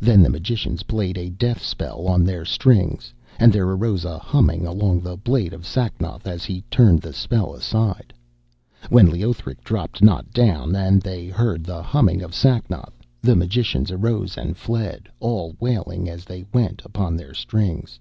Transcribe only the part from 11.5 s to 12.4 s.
the humming of